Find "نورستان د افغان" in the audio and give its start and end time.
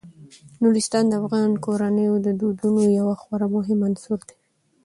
0.61-1.51